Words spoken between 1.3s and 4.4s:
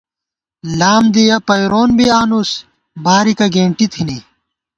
پئیرون بی آنُس بارِکہ گېنٹی تھنی